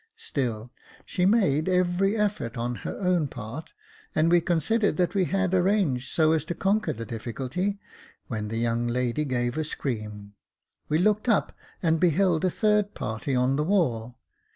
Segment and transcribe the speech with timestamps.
[0.17, 0.71] Still
[1.05, 3.71] she made every effort on her own part,
[4.15, 7.77] and we considered that we had arranged so as to conquer the difficulty,
[8.25, 10.33] when the young lady gave a scream.
[10.89, 11.53] We looked up
[11.83, 14.17] and beheld a third party on the wall.